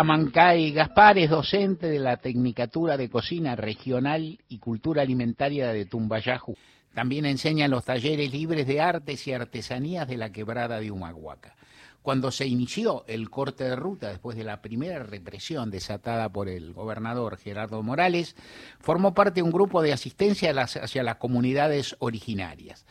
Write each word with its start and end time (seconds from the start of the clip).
Amancay 0.00 0.72
Gaspar 0.72 1.18
es 1.18 1.28
docente 1.28 1.86
de 1.86 1.98
la 1.98 2.16
Tecnicatura 2.16 2.96
de 2.96 3.10
Cocina 3.10 3.54
Regional 3.54 4.38
y 4.48 4.58
Cultura 4.58 5.02
Alimentaria 5.02 5.74
de 5.74 5.84
Tumbayaju. 5.84 6.56
También 6.94 7.26
enseña 7.26 7.66
en 7.66 7.70
los 7.70 7.84
talleres 7.84 8.32
libres 8.32 8.66
de 8.66 8.80
artes 8.80 9.26
y 9.26 9.34
artesanías 9.34 10.08
de 10.08 10.16
la 10.16 10.32
quebrada 10.32 10.80
de 10.80 10.90
Humahuaca. 10.90 11.54
Cuando 12.00 12.30
se 12.30 12.46
inició 12.46 13.04
el 13.08 13.28
corte 13.28 13.64
de 13.64 13.76
ruta 13.76 14.08
después 14.08 14.38
de 14.38 14.44
la 14.44 14.62
primera 14.62 15.02
represión 15.02 15.70
desatada 15.70 16.30
por 16.30 16.48
el 16.48 16.72
gobernador 16.72 17.36
Gerardo 17.36 17.82
Morales, 17.82 18.36
formó 18.80 19.12
parte 19.12 19.40
de 19.40 19.42
un 19.42 19.52
grupo 19.52 19.82
de 19.82 19.92
asistencia 19.92 20.54
hacia 20.58 21.02
las 21.02 21.16
comunidades 21.16 21.94
originarias. 21.98 22.86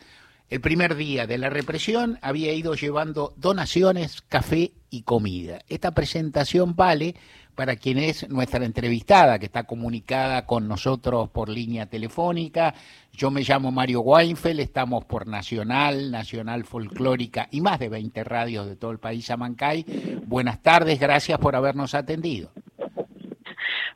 El 0.50 0.60
primer 0.60 0.96
día 0.96 1.28
de 1.28 1.38
la 1.38 1.48
represión 1.48 2.18
había 2.22 2.52
ido 2.52 2.74
llevando 2.74 3.32
donaciones, 3.36 4.20
café 4.22 4.72
y 4.90 5.02
comida. 5.02 5.60
Esta 5.68 5.92
presentación 5.92 6.74
vale 6.74 7.14
para 7.54 7.76
quien 7.76 7.98
es 7.98 8.28
nuestra 8.28 8.64
entrevistada, 8.64 9.38
que 9.38 9.46
está 9.46 9.62
comunicada 9.62 10.46
con 10.46 10.66
nosotros 10.66 11.28
por 11.30 11.48
línea 11.48 11.86
telefónica. 11.86 12.74
Yo 13.12 13.30
me 13.30 13.42
llamo 13.42 13.70
Mario 13.70 14.00
Weinfeld, 14.00 14.58
estamos 14.58 15.04
por 15.04 15.28
Nacional, 15.28 16.10
Nacional 16.10 16.64
Folclórica 16.64 17.46
y 17.52 17.60
más 17.60 17.78
de 17.78 17.88
20 17.88 18.24
radios 18.24 18.66
de 18.66 18.74
todo 18.74 18.90
el 18.90 18.98
país 18.98 19.30
Amancay. 19.30 19.84
Buenas 20.26 20.60
tardes, 20.62 20.98
gracias 20.98 21.38
por 21.38 21.54
habernos 21.54 21.94
atendido. 21.94 22.50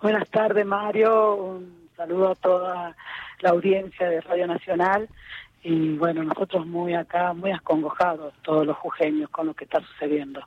Buenas 0.01 0.31
tardes, 0.31 0.65
Mario. 0.65 1.35
Un 1.35 1.89
saludo 1.97 2.29
a 2.31 2.35
toda 2.37 2.97
la 3.41 3.51
audiencia 3.51 4.09
de 4.09 4.21
Radio 4.21 4.47
Nacional 4.47 5.09
y 5.65 5.97
bueno, 5.97 6.23
nosotros 6.23 6.67
muy 6.67 6.95
acá, 6.95 7.33
muy 7.33 7.51
acongojados, 7.51 8.35
todos 8.43 8.67
los 8.67 8.77
jujeños, 8.77 9.31
con 9.31 9.47
lo 9.47 9.55
que 9.55 9.65
está 9.65 9.81
sucediendo. 9.81 10.41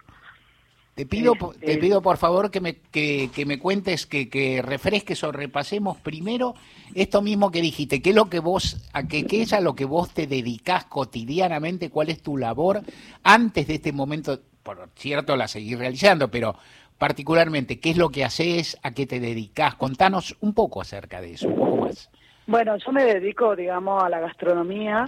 Te 0.94 1.06
pido, 1.06 1.34
te 1.60 1.74
este, 1.74 1.78
pido 1.78 2.02
por 2.02 2.18
favor 2.18 2.50
que 2.50 2.60
me, 2.60 2.78
que, 2.78 3.30
me 3.46 3.60
cuentes, 3.60 4.08
que, 4.08 4.30
que, 4.30 4.64
refresques 4.64 5.24
o 5.24 5.32
repasemos 5.32 5.98
primero 5.98 6.56
esto 6.96 7.22
mismo 7.22 7.52
que 7.52 7.62
dijiste, 7.62 8.02
qué 8.02 8.10
es 8.12 8.16
lo 8.16 8.30
que 8.30 8.40
vos, 8.40 8.90
a 8.94 9.08
qué, 9.08 9.26
qué 9.26 9.44
es 9.44 9.54
a 9.54 9.62
lo 9.62 9.76
que 9.76 9.86
vos 9.86 10.12
te 10.12 10.26
dedicás 10.26 10.86
cotidianamente, 10.86 11.92
cuál 11.92 12.10
es 12.10 12.24
tu 12.24 12.36
labor 12.38 12.82
antes 13.24 13.68
de 13.68 13.76
este 13.76 13.92
momento, 13.92 14.40
por 14.64 14.90
cierto 14.96 15.36
la 15.36 15.48
seguís 15.48 15.78
realizando, 15.78 16.32
pero 16.32 16.56
particularmente, 16.98 17.80
qué 17.80 17.92
es 17.92 17.98
lo 17.98 18.10
que 18.10 18.26
haces, 18.26 18.78
a 18.82 18.92
qué 18.96 19.06
te 19.06 19.20
dedicás, 19.20 19.76
contanos 19.76 20.36
un 20.42 20.54
poco 20.54 20.82
acerca 20.82 21.22
de 21.22 21.34
eso, 21.34 21.48
un 21.48 21.56
poco 21.58 21.78
más. 21.78 22.10
Bueno, 22.48 22.78
yo 22.78 22.94
me 22.94 23.04
dedico, 23.04 23.58
digamos, 23.58 24.02
a 24.02 24.08
la 24.08 24.22
gastronomía 24.22 25.06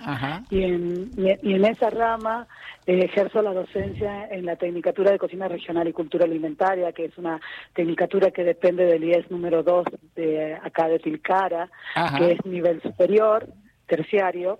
y 0.49 0.61
en, 0.61 1.13
y 1.17 1.53
en 1.53 1.65
esa 1.65 1.89
rama 1.89 2.45
eh, 2.85 3.05
ejerzo 3.05 3.41
la 3.41 3.53
docencia 3.53 4.27
en 4.29 4.45
la 4.45 4.57
Tecnicatura 4.57 5.11
de 5.11 5.17
Cocina 5.17 5.47
Regional 5.47 5.87
y 5.87 5.93
Cultura 5.93 6.25
Alimentaria, 6.25 6.91
que 6.91 7.05
es 7.05 7.17
una 7.17 7.39
tecnicatura 7.73 8.31
que 8.31 8.43
depende 8.43 8.85
del 8.85 9.05
IES 9.05 9.31
número 9.31 9.63
2 9.63 9.85
de 10.15 10.55
acá 10.55 10.89
de 10.89 10.99
Tilcara, 10.99 11.69
que 12.17 12.33
es 12.33 12.45
nivel 12.45 12.81
superior 12.81 13.47
terciario 13.87 14.59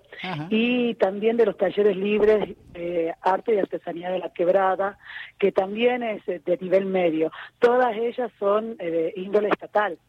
y 0.50 0.96
también 0.96 1.38
de 1.38 1.46
los 1.46 1.56
talleres 1.56 1.96
libres 1.96 2.56
eh, 2.74 3.14
arte 3.22 3.54
y 3.54 3.60
artesanía 3.60 4.10
de 4.10 4.18
la 4.18 4.34
quebrada 4.34 4.98
que 5.38 5.52
también 5.52 6.02
es 6.02 6.28
eh, 6.28 6.42
de 6.44 6.58
nivel 6.58 6.86
medio. 6.86 7.32
Todas 7.60 7.96
ellas 7.96 8.32
son 8.40 8.78
de 8.78 9.14
índole 9.18 9.50
estatal 9.50 10.00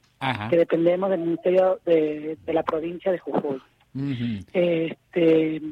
que 0.51 0.57
dependemos 0.57 1.11
del 1.11 1.21
Ministerio 1.21 1.81
de, 1.85 2.37
la 2.47 2.63
provincia 2.63 3.11
de 3.11 3.19
Jujuy. 3.19 3.63
Este 4.53 5.63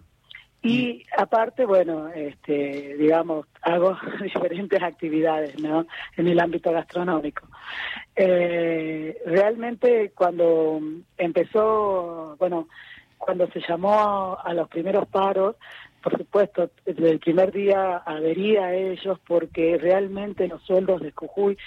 y 0.63 1.05
aparte, 1.17 1.65
bueno, 1.65 2.09
este, 2.09 2.97
digamos, 2.99 3.47
hago 3.63 3.97
diferentes 4.23 4.83
actividades, 4.83 5.59
¿no? 5.61 5.87
En 6.17 6.27
el 6.27 6.41
ámbito 6.41 6.73
gastronómico. 6.73 7.47
Eh, 8.17 9.17
realmente 9.25 10.11
cuando 10.15 10.81
empezó, 11.17 12.37
bueno, 12.39 12.69
cuando 13.19 13.47
se 13.49 13.61
llamó 13.69 14.37
a 14.43 14.53
los 14.53 14.69
primeros 14.69 15.07
paros, 15.09 15.57
por 16.09 16.19
supuesto, 16.19 16.71
desde 16.87 17.11
el 17.11 17.19
primer 17.19 17.53
día 17.53 17.99
adhería 17.99 18.67
a 18.67 18.75
ellos 18.75 19.19
porque 19.27 19.77
realmente 19.77 20.49
los 20.49 20.63
sueldos 20.63 21.03
de 21.03 21.13
Jujuy 21.13 21.59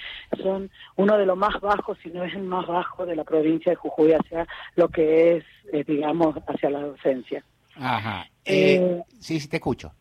son 0.42 0.72
uno 0.96 1.16
de 1.18 1.28
los 1.28 1.38
más 1.38 1.62
bajos, 1.62 1.98
si 2.02 2.10
no 2.10 2.24
es 2.24 2.34
el 2.34 2.44
más 2.44 2.66
bajo 2.66 3.06
de 3.06 3.16
la 3.16 3.24
provincia 3.24 3.72
de 3.72 3.76
Jujuy 3.76 4.14
hacia 4.14 4.48
lo 4.76 4.90
que 4.90 5.38
es, 5.38 5.44
eh, 5.72 5.84
digamos, 5.86 6.36
hacia 6.48 6.72
la 6.72 6.82
docencia. 6.82 7.44
Ajá. 7.76 8.26
Eh, 8.44 8.78
eh, 8.78 9.04
sí, 9.20 9.40
sí, 9.40 9.48
te 9.48 9.58
escucho. 9.58 9.94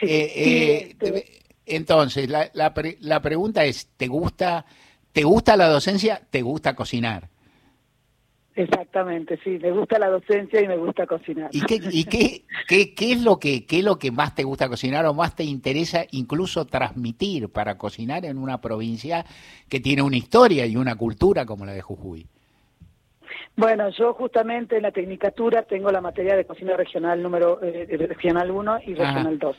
Este 0.00 0.96
entonces, 1.66 2.30
la, 2.30 2.48
la, 2.54 2.72
la 3.00 3.20
pregunta 3.20 3.64
es, 3.64 3.88
¿te 3.98 4.06
gusta, 4.06 4.64
¿te 5.12 5.24
gusta 5.24 5.56
la 5.56 5.68
docencia? 5.68 6.22
¿Te 6.30 6.40
gusta 6.40 6.74
cocinar? 6.74 7.28
Exactamente, 8.56 9.38
sí, 9.44 9.58
me 9.60 9.70
gusta 9.70 9.98
la 9.98 10.08
docencia 10.08 10.62
y 10.62 10.66
me 10.66 10.78
gusta 10.78 11.06
cocinar. 11.06 11.50
¿Y 11.52 11.60
qué, 11.60 11.78
y 11.92 12.04
qué, 12.04 12.44
qué, 12.66 12.94
qué, 12.94 13.12
es 13.12 13.22
lo 13.22 13.38
que, 13.38 13.66
qué 13.66 13.80
es 13.80 13.84
lo 13.84 13.98
que 13.98 14.10
más 14.10 14.34
te 14.34 14.44
gusta 14.44 14.70
cocinar 14.70 15.04
o 15.04 15.12
más 15.12 15.36
te 15.36 15.44
interesa 15.44 16.06
incluso 16.10 16.64
transmitir 16.64 17.50
para 17.50 17.76
cocinar 17.76 18.24
en 18.24 18.38
una 18.38 18.62
provincia 18.62 19.26
que 19.68 19.78
tiene 19.78 20.00
una 20.00 20.16
historia 20.16 20.64
y 20.64 20.76
una 20.76 20.96
cultura 20.96 21.44
como 21.44 21.66
la 21.66 21.72
de 21.72 21.82
Jujuy? 21.82 22.26
Bueno, 23.56 23.88
yo 23.88 24.12
justamente 24.12 24.76
en 24.76 24.82
la 24.82 24.90
tecnicatura 24.90 25.62
tengo 25.62 25.90
la 25.90 26.02
materia 26.02 26.36
de 26.36 26.44
cocina 26.44 26.76
regional 26.76 27.22
número 27.22 27.58
eh, 27.62 27.86
regional 28.06 28.50
1 28.50 28.80
y 28.86 28.94
regional 28.94 29.38
2. 29.38 29.56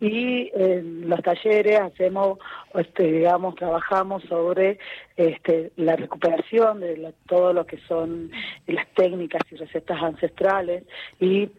Y 0.00 0.50
en 0.54 1.08
los 1.08 1.22
talleres 1.22 1.80
hacemos, 1.80 2.38
este, 2.74 3.10
digamos, 3.10 3.54
trabajamos 3.54 4.22
sobre 4.24 4.78
este, 5.16 5.72
la 5.76 5.96
recuperación 5.96 6.80
de 6.80 7.14
todo 7.26 7.54
lo 7.54 7.64
que 7.64 7.78
son 7.88 8.30
las 8.66 8.86
técnicas 8.88 9.40
y 9.50 9.56
recetas 9.56 10.02
ancestrales 10.02 10.84
y 11.18 11.50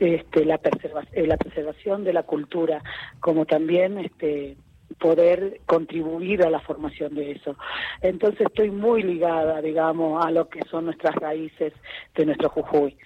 este, 0.00 0.44
la, 0.44 0.58
preservación, 0.58 1.28
la 1.28 1.38
preservación 1.38 2.04
de 2.04 2.12
la 2.12 2.24
cultura, 2.24 2.82
como 3.20 3.46
también 3.46 3.98
este, 3.98 4.58
poder 4.98 5.60
contribuir 5.66 6.42
a 6.44 6.50
la 6.50 6.60
formación 6.60 7.14
de 7.14 7.32
eso. 7.32 7.56
Entonces 8.00 8.46
estoy 8.46 8.70
muy 8.70 9.02
ligada, 9.02 9.60
digamos, 9.60 10.24
a 10.24 10.30
lo 10.30 10.48
que 10.48 10.60
son 10.70 10.86
nuestras 10.86 11.14
raíces 11.16 11.72
de 12.14 12.26
nuestro 12.26 12.48
Jujuy. 12.48 12.96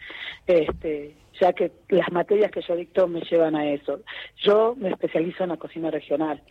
Este, 0.46 1.14
ya 1.40 1.52
que 1.52 1.72
las 1.88 2.10
materias 2.12 2.50
que 2.50 2.62
yo 2.62 2.76
dicto 2.76 3.08
me 3.08 3.20
llevan 3.20 3.56
a 3.56 3.68
eso. 3.70 4.00
Yo 4.36 4.74
me 4.76 4.90
especializo 4.90 5.44
en 5.44 5.50
la 5.50 5.56
cocina 5.56 5.90
regional 5.90 6.42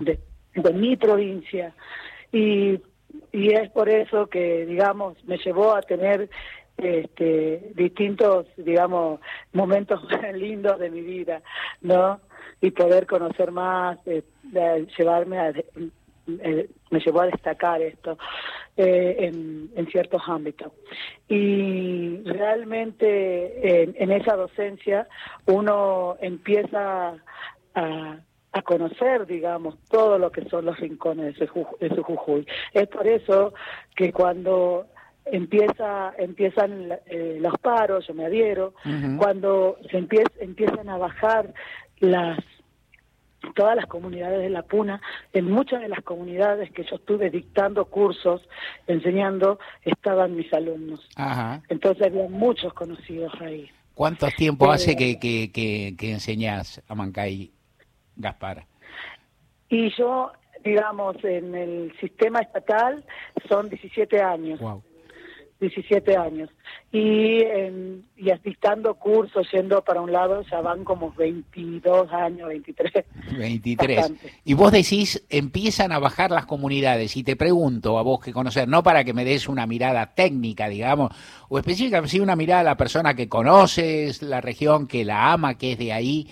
De, 0.00 0.18
mi 0.74 0.96
provincia 0.96 1.74
y, 2.30 2.78
y 3.32 3.52
es 3.52 3.70
por 3.70 3.88
eso 3.88 4.26
que, 4.26 4.66
digamos, 4.66 5.22
me 5.24 5.38
llevó 5.38 5.74
a 5.74 5.82
tener 5.82 6.28
este, 6.76 7.72
distintos, 7.74 8.46
digamos, 8.56 9.20
momentos 9.52 10.00
lindos 10.34 10.78
de 10.78 10.90
mi 10.90 11.00
vida, 11.00 11.42
¿no? 11.80 12.20
Y 12.60 12.70
poder 12.70 13.06
conocer 13.06 13.50
más, 13.50 13.98
eh, 14.06 14.22
llevarme 14.96 15.38
a, 15.38 15.52
eh, 16.26 16.70
me 16.90 17.00
llevó 17.00 17.22
a 17.22 17.26
destacar 17.26 17.82
esto 17.82 18.16
eh, 18.76 19.16
en, 19.18 19.70
en, 19.74 19.86
ciertos 19.88 20.22
ámbitos. 20.26 20.72
Y 21.28 22.22
realmente 22.24 23.82
en, 23.82 23.94
en, 23.98 24.12
esa 24.12 24.36
docencia 24.36 25.08
uno 25.46 26.16
empieza 26.20 27.16
a, 27.74 28.16
a, 28.52 28.62
conocer, 28.62 29.26
digamos, 29.26 29.76
todo 29.90 30.18
lo 30.18 30.30
que 30.30 30.48
son 30.48 30.66
los 30.66 30.78
rincones 30.78 31.36
de 31.38 31.48
su, 31.48 31.66
de 31.80 31.88
su 31.88 32.02
Jujuy. 32.04 32.46
Es 32.72 32.86
por 32.86 33.06
eso 33.06 33.52
que 33.96 34.12
cuando 34.12 34.86
empieza 35.24 36.12
empiezan 36.18 36.98
eh, 37.06 37.38
los 37.40 37.58
paros, 37.58 38.06
yo 38.06 38.14
me 38.14 38.26
adhiero, 38.26 38.74
cuando 39.18 39.78
se 39.90 39.98
empiezan 39.98 40.88
a 40.88 40.98
bajar 40.98 41.52
las 42.02 42.38
todas 43.54 43.74
las 43.74 43.86
comunidades 43.86 44.40
de 44.40 44.50
la 44.50 44.62
Puna, 44.62 45.00
en 45.32 45.50
muchas 45.50 45.80
de 45.80 45.88
las 45.88 46.02
comunidades 46.02 46.70
que 46.70 46.84
yo 46.84 46.96
estuve 46.96 47.28
dictando 47.28 47.84
cursos, 47.86 48.40
enseñando, 48.86 49.58
estaban 49.82 50.36
mis 50.36 50.52
alumnos. 50.52 51.00
Entonces 51.68 52.06
había 52.06 52.28
muchos 52.28 52.72
conocidos 52.72 53.32
ahí. 53.40 53.68
¿Cuánto 53.94 54.28
tiempo 54.28 54.70
hace 54.70 54.96
que, 54.96 55.18
que, 55.18 55.50
que, 55.52 56.10
enseñás 56.10 56.80
a 56.88 56.94
Mancay, 56.94 57.50
Gaspar? 58.16 58.64
Y 59.68 59.90
yo, 59.96 60.32
digamos, 60.64 61.16
en 61.24 61.54
el 61.54 61.92
sistema 62.00 62.40
estatal 62.40 63.04
son 63.48 63.68
17 63.68 64.22
años. 64.22 64.60
17 65.62 66.16
años. 66.16 66.50
Y, 66.90 67.38
y 68.16 68.30
asistando 68.30 68.94
cursos, 68.94 69.46
yendo 69.50 69.82
para 69.82 70.00
un 70.00 70.12
lado, 70.12 70.42
ya 70.50 70.60
van 70.60 70.84
como 70.84 71.12
22 71.12 72.12
años, 72.12 72.48
23. 72.48 73.04
23. 73.38 74.12
Y 74.44 74.54
vos 74.54 74.72
decís, 74.72 75.24
empiezan 75.30 75.92
a 75.92 75.98
bajar 75.98 76.30
las 76.30 76.46
comunidades. 76.46 77.16
Y 77.16 77.22
te 77.22 77.36
pregunto 77.36 77.98
a 77.98 78.02
vos 78.02 78.20
que 78.20 78.32
conocer, 78.32 78.68
no 78.68 78.82
para 78.82 79.04
que 79.04 79.14
me 79.14 79.24
des 79.24 79.48
una 79.48 79.66
mirada 79.66 80.14
técnica, 80.14 80.68
digamos, 80.68 81.12
o 81.48 81.58
específica, 81.58 82.06
sino 82.06 82.24
una 82.24 82.36
mirada 82.36 82.60
a 82.60 82.64
la 82.64 82.76
persona 82.76 83.14
que 83.14 83.28
conoces, 83.28 84.20
la 84.20 84.40
región 84.40 84.86
que 84.86 85.04
la 85.04 85.32
ama, 85.32 85.56
que 85.56 85.72
es 85.72 85.78
de 85.78 85.92
ahí. 85.92 86.28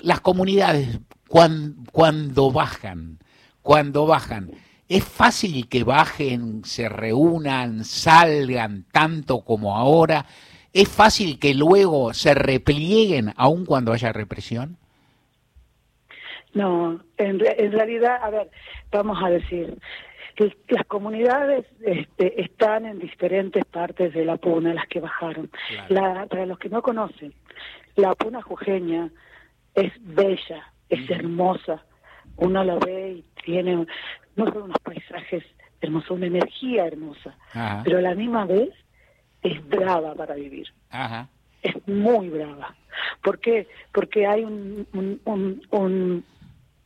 Las 0.00 0.20
comunidades, 0.20 0.98
cuando, 1.28 1.82
cuando 1.92 2.50
bajan, 2.50 3.18
cuando 3.60 4.06
bajan, 4.06 4.50
¿Es 4.92 5.04
fácil 5.04 5.70
que 5.70 5.84
bajen, 5.84 6.64
se 6.64 6.86
reúnan, 6.86 7.82
salgan 7.82 8.84
tanto 8.92 9.40
como 9.40 9.74
ahora? 9.74 10.26
¿Es 10.70 10.86
fácil 10.86 11.38
que 11.38 11.54
luego 11.54 12.12
se 12.12 12.34
replieguen 12.34 13.32
aun 13.38 13.64
cuando 13.64 13.94
haya 13.94 14.12
represión? 14.12 14.76
No, 16.52 17.02
en, 17.16 17.40
realidad, 17.40 18.18
a 18.22 18.28
ver, 18.28 18.50
vamos 18.90 19.16
a 19.24 19.30
decir, 19.30 19.78
las 20.68 20.84
comunidades 20.88 21.64
este, 21.80 22.42
están 22.42 22.84
en 22.84 22.98
diferentes 22.98 23.64
partes 23.64 24.12
de 24.12 24.26
la 24.26 24.36
Puna, 24.36 24.74
las 24.74 24.88
que 24.88 25.00
bajaron. 25.00 25.50
para 25.88 26.44
los 26.44 26.58
que 26.58 26.68
no 26.68 26.82
conocen, 26.82 27.32
la 27.96 28.14
Puna 28.14 28.42
jujeña 28.42 29.08
es 29.74 29.90
bella, 30.00 30.70
es 30.90 31.08
hermosa. 31.08 31.82
Uno 32.36 32.64
la 32.64 32.76
ve 32.76 33.12
y 33.18 33.24
tiene 33.44 33.86
no 34.36 34.44
solo 34.46 34.64
unos 34.64 34.78
paisajes 34.82 35.44
hermosos, 35.80 36.10
una 36.12 36.26
energía 36.26 36.86
hermosa, 36.86 37.36
pero 37.84 37.98
a 37.98 38.02
la 38.02 38.14
misma 38.14 38.44
vez 38.46 38.70
es 39.42 39.68
brava 39.68 40.14
para 40.14 40.34
vivir. 40.34 40.68
Es 41.62 41.74
muy 41.86 42.28
brava. 42.28 42.74
¿Por 43.22 43.38
qué? 43.40 43.68
Porque 43.92 44.26
hay 44.26 44.44
un, 44.44 44.86
un, 44.92 45.62
un, 45.70 46.24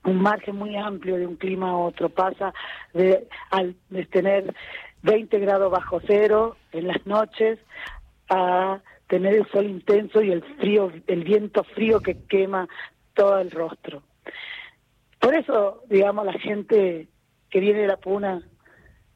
un 0.04 0.16
margen 0.20 0.56
muy 0.56 0.76
amplio 0.76 1.16
de 1.16 1.26
un 1.26 1.36
clima 1.36 1.70
a 1.70 1.76
otro. 1.76 2.08
Pasa 2.08 2.52
de, 2.94 3.28
al, 3.50 3.74
de 3.90 4.06
tener 4.06 4.54
20 5.02 5.38
grados 5.38 5.70
bajo 5.70 6.00
cero 6.06 6.56
en 6.72 6.88
las 6.88 7.06
noches 7.06 7.58
a 8.28 8.80
tener 9.08 9.34
el 9.34 9.46
sol 9.50 9.66
intenso 9.66 10.22
y 10.22 10.32
el 10.32 10.42
frío, 10.42 10.92
el 11.06 11.24
viento 11.24 11.64
frío 11.64 12.00
que 12.00 12.18
quema 12.24 12.68
todo 13.14 13.38
el 13.38 13.50
rostro. 13.50 14.02
Por 15.26 15.34
eso, 15.34 15.82
digamos, 15.90 16.24
la 16.24 16.38
gente 16.38 17.08
que 17.50 17.58
viene 17.58 17.80
de 17.80 17.88
la 17.88 17.96
puna 17.96 18.40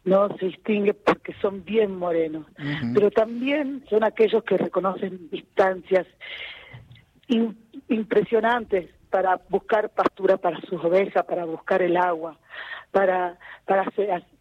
no 0.03 0.37
se 0.39 0.47
distingue 0.47 0.93
porque 0.93 1.33
son 1.35 1.65
bien 1.65 1.95
morenos, 1.95 2.47
pero 2.93 3.13
también 3.13 3.85
son 3.89 4.03
aquellos 4.03 4.43
que 4.43 4.57
reconocen 4.57 5.31
distancias 5.31 6.09
impresionantes 7.89 8.91
para 9.09 9.41
buscar 9.51 9.91
pastura 9.91 10.37
para 10.37 10.61
sus 10.63 10.83
ovejas, 10.85 11.25
para 11.27 11.45
buscar 11.45 11.81
el 11.81 11.97
agua, 11.97 12.41
para 12.91 13.39
para 13.65 13.89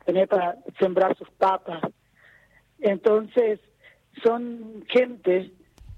tener 0.05 0.27
para 0.27 0.55
sembrar 0.79 1.15
sus 1.19 1.29
papas. 1.29 1.83
Entonces, 2.79 3.59
son 4.23 4.83
gente 4.87 5.51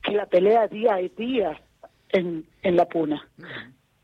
que 0.03 0.11
la 0.11 0.25
pelea 0.25 0.67
día 0.67 0.95
a 0.95 0.97
día 0.97 1.61
en, 2.09 2.45
en 2.61 2.75
la 2.75 2.89
puna. 2.89 3.25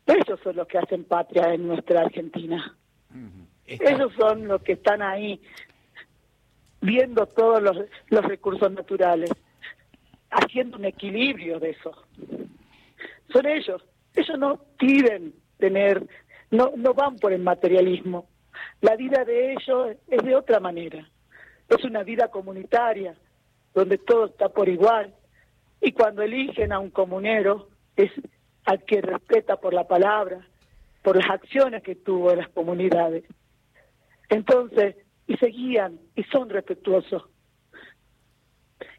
Ellos 0.08 0.40
son 0.42 0.56
los 0.56 0.66
que 0.66 0.78
hacen 0.78 1.04
patria 1.04 1.52
en 1.52 1.66
nuestra 1.66 2.00
Argentina. 2.00 2.74
Ellos 3.66 4.12
son 4.18 4.48
los 4.48 4.62
que 4.62 4.72
están 4.72 5.02
ahí 5.02 5.40
viendo 6.80 7.26
todos 7.26 7.62
los, 7.62 7.76
los 8.08 8.24
recursos 8.24 8.72
naturales, 8.72 9.30
haciendo 10.30 10.78
un 10.78 10.86
equilibrio 10.86 11.60
de 11.60 11.70
eso. 11.70 11.92
Son 13.30 13.46
ellos. 13.46 13.84
Ellos 14.14 14.38
no 14.38 14.58
piden 14.78 15.34
tener, 15.58 16.02
no, 16.50 16.72
no 16.74 16.94
van 16.94 17.16
por 17.16 17.34
el 17.34 17.42
materialismo. 17.42 18.26
La 18.80 18.96
vida 18.96 19.24
de 19.26 19.52
ellos 19.52 19.96
es 20.08 20.24
de 20.24 20.34
otra 20.34 20.58
manera. 20.58 21.06
Es 21.68 21.84
una 21.84 22.02
vida 22.02 22.28
comunitaria, 22.28 23.14
donde 23.74 23.98
todo 23.98 24.24
está 24.26 24.48
por 24.48 24.70
igual. 24.70 25.14
Y 25.82 25.92
cuando 25.92 26.22
eligen 26.22 26.72
a 26.72 26.78
un 26.78 26.90
comunero, 26.90 27.68
es 27.96 28.10
al 28.68 28.84
que 28.84 29.00
respeta 29.00 29.56
por 29.56 29.72
la 29.72 29.88
palabra, 29.88 30.46
por 31.02 31.16
las 31.16 31.30
acciones 31.30 31.82
que 31.82 31.94
tuvo 31.94 32.32
en 32.32 32.38
las 32.40 32.50
comunidades. 32.50 33.24
Entonces, 34.28 34.94
y 35.26 35.38
seguían 35.38 35.98
y 36.14 36.22
son 36.24 36.50
respetuosos. 36.50 37.22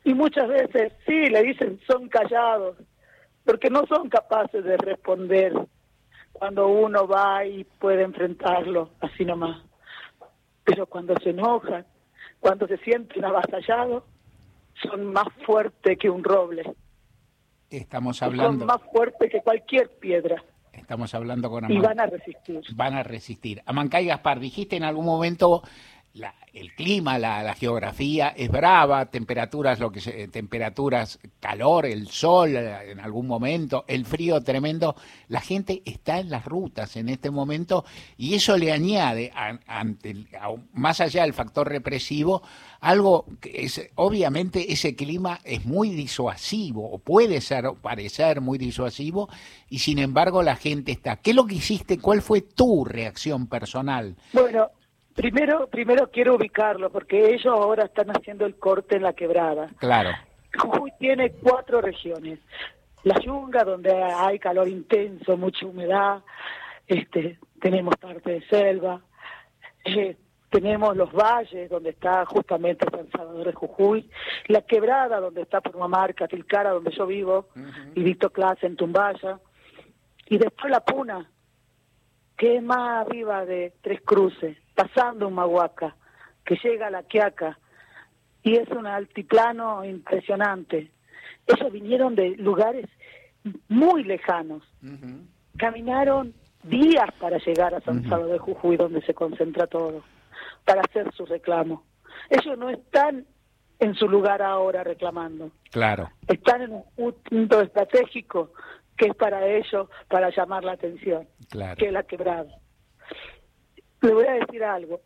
Y 0.03 0.15
muchas 0.15 0.47
veces, 0.47 0.93
sí, 1.05 1.27
le 1.27 1.43
dicen, 1.43 1.79
son 1.85 2.09
callados, 2.09 2.77
porque 3.45 3.69
no 3.69 3.85
son 3.85 4.09
capaces 4.09 4.63
de 4.63 4.75
responder 4.77 5.53
cuando 6.33 6.67
uno 6.67 7.07
va 7.07 7.45
y 7.45 7.63
puede 7.63 8.01
enfrentarlo 8.01 8.89
así 9.01 9.23
nomás. 9.23 9.61
Pero 10.63 10.87
cuando 10.87 11.13
se 11.21 11.29
enojan, 11.29 11.85
cuando 12.39 12.65
se 12.65 12.77
sienten 12.77 13.23
avasallados, 13.23 14.03
son 14.81 15.13
más 15.13 15.27
fuertes 15.45 15.95
que 15.99 16.09
un 16.09 16.23
roble. 16.23 16.63
Estamos 17.69 18.21
hablando. 18.23 18.59
Son 18.59 18.67
más 18.67 18.81
fuertes 18.91 19.31
que 19.31 19.41
cualquier 19.41 19.89
piedra. 19.99 20.43
Estamos 20.73 21.13
hablando 21.13 21.49
con 21.49 21.69
Y 21.69 21.77
van 21.77 21.99
a 21.99 22.05
resistir. 22.05 22.61
Van 22.73 22.93
a 22.95 23.03
resistir. 23.03 23.61
Amancay 23.65 24.05
Gaspar, 24.05 24.39
dijiste 24.39 24.75
en 24.75 24.83
algún 24.83 25.05
momento 25.05 25.61
el 26.53 26.73
clima, 26.73 27.19
la, 27.19 27.53
geografía 27.55 28.29
es 28.29 28.49
brava, 28.49 29.05
temperaturas, 29.05 29.79
lo 29.79 29.91
que 29.91 30.01
se, 30.01 30.27
temperaturas, 30.27 31.19
calor, 31.39 31.85
el 31.85 32.07
sol 32.07 32.55
eh, 32.55 32.91
en 32.91 32.99
algún 32.99 33.27
momento, 33.27 33.85
el 33.87 34.05
frío 34.05 34.41
tremendo. 34.41 34.95
La 35.27 35.41
gente 35.41 35.81
está 35.85 36.19
en 36.19 36.29
las 36.29 36.45
rutas 36.45 36.95
en 36.95 37.09
este 37.09 37.29
momento 37.29 37.85
y 38.17 38.33
eso 38.33 38.57
le 38.57 38.71
añade, 38.71 39.31
ante, 39.67 40.27
más 40.73 41.01
allá 41.01 41.23
del 41.23 41.33
factor 41.33 41.69
represivo, 41.69 42.41
algo 42.79 43.25
que 43.39 43.65
es, 43.65 43.89
obviamente 43.95 44.71
ese 44.71 44.95
clima 44.95 45.39
es 45.43 45.65
muy 45.65 45.89
disuasivo 45.89 46.89
o 46.91 46.97
puede 46.97 47.41
ser 47.41 47.65
parecer 47.81 48.41
muy 48.41 48.57
disuasivo 48.57 49.29
y 49.69 49.79
sin 49.79 49.99
embargo 49.99 50.41
la 50.43 50.55
gente 50.55 50.91
está. 50.91 51.17
¿Qué 51.17 51.31
es 51.31 51.35
lo 51.35 51.45
que 51.45 51.55
hiciste? 51.55 51.99
¿Cuál 51.99 52.21
fue 52.21 52.41
tu 52.41 52.85
reacción 52.85 53.47
personal? 53.47 54.15
Bueno, 54.33 54.69
Primero, 55.19 55.67
primero 55.67 56.09
quiero 56.09 56.35
ubicarlo, 56.35 56.89
porque 56.89 57.33
ellos 57.33 57.47
ahora 57.47 57.83
están 57.83 58.09
haciendo 58.09 58.45
el 58.45 58.55
corte 58.55 58.95
en 58.95 59.03
la 59.03 59.11
quebrada. 59.11 59.67
Claro. 59.77 60.11
Jujuy 60.57 60.93
tiene 60.97 61.33
cuatro 61.33 61.81
regiones. 61.81 62.39
La 63.03 63.19
yunga, 63.19 63.65
donde 63.65 63.91
hay 63.91 64.39
calor 64.39 64.69
intenso, 64.69 65.35
mucha 65.35 65.65
humedad, 65.65 66.23
este, 66.87 67.37
tenemos 67.59 67.97
parte 67.97 68.31
de 68.31 68.47
selva, 68.47 69.01
eh, 69.83 70.15
tenemos 70.49 70.95
los 70.95 71.11
valles, 71.11 71.69
donde 71.69 71.89
está 71.89 72.25
justamente 72.25 72.85
San 72.89 73.11
Salvador 73.11 73.47
de 73.47 73.53
Jujuy, 73.53 74.09
la 74.47 74.61
quebrada, 74.61 75.19
donde 75.19 75.41
está 75.41 75.59
Purmamarca, 75.59 76.29
Tilcara, 76.29 76.69
donde 76.69 76.91
yo 76.91 77.05
vivo, 77.05 77.47
y 77.93 78.03
dicto 78.03 78.29
clase 78.29 78.67
en 78.67 78.77
Tumbaya, 78.77 79.37
y 80.27 80.37
después 80.37 80.71
la 80.71 80.79
Puna, 80.79 81.29
que 82.39 82.55
es 82.55 82.63
más 82.63 83.05
arriba 83.05 83.45
de 83.45 83.73
Tres 83.81 83.99
Cruces 84.01 84.57
pasando 84.73 85.27
un 85.27 85.35
Mahuaca, 85.35 85.97
que 86.45 86.55
llega 86.63 86.87
a 86.87 86.89
la 86.89 87.03
Quiaca, 87.03 87.59
y 88.41 88.55
es 88.55 88.69
un 88.69 88.87
altiplano 88.87 89.83
impresionante. 89.83 90.89
Ellos 91.45 91.71
vinieron 91.71 92.15
de 92.15 92.37
lugares 92.37 92.87
muy 93.67 94.05
lejanos. 94.05 94.63
Caminaron 95.57 96.33
días 96.63 97.09
para 97.19 97.39
llegar 97.39 97.75
a 97.75 97.81
San 97.81 98.03
Salvador 98.03 98.31
de 98.31 98.39
Jujuy, 98.39 98.77
donde 98.77 99.01
se 99.01 99.13
concentra 99.13 99.67
todo, 99.67 100.01
para 100.63 100.79
hacer 100.79 101.13
su 101.13 101.25
reclamo. 101.25 101.83
Ellos 102.29 102.57
no 102.57 102.69
están 102.69 103.25
en 103.79 103.95
su 103.95 104.07
lugar 104.07 104.41
ahora 104.41 104.85
reclamando. 104.85 105.51
Claro. 105.71 106.09
Están 106.25 106.61
en 106.61 106.83
un 106.95 107.13
punto 107.15 107.59
estratégico 107.59 108.53
que 108.99 109.07
es 109.07 109.15
para 109.15 109.47
ellos, 109.47 109.87
para 110.09 110.29
llamar 110.29 110.65
la 110.65 110.73
atención, 110.73 111.25
claro. 111.49 111.77
que 111.77 111.87
es 111.87 111.93
la 111.93 112.03
quebrada. 112.03 112.51
Le 114.01 114.13
voy 114.13 114.25
a 114.25 114.33
decir 114.33 114.61
algo. 114.61 114.99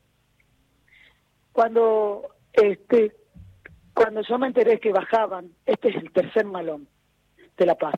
Cuando 1.51 2.27
este 2.51 3.15
cuando 3.93 4.21
yo 4.21 4.39
me 4.39 4.47
enteré 4.47 4.79
que 4.79 4.91
bajaban, 4.91 5.51
este 5.67 5.89
es 5.89 5.97
el 5.97 6.11
tercer 6.11 6.45
malón 6.45 6.87
de 7.55 7.65
La 7.67 7.75
Paz, 7.75 7.93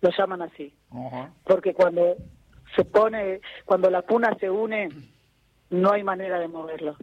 lo 0.00 0.10
llaman 0.10 0.40
así, 0.40 0.74
porque 1.44 1.74
cuando 1.74 2.16
se 2.74 2.86
pone, 2.86 3.42
cuando 3.66 3.90
la 3.90 4.00
puna 4.00 4.34
se 4.40 4.48
une, 4.48 4.88
no 5.68 5.92
hay 5.92 6.02
manera 6.02 6.38
de 6.38 6.48
moverlo. 6.48 6.96